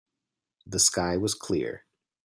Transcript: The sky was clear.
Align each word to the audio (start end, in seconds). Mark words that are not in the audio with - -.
The 0.65 0.79
sky 0.79 1.15
was 1.17 1.35
clear. 1.35 1.85